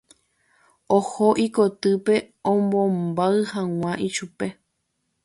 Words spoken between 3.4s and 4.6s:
hag̃ua ichupe.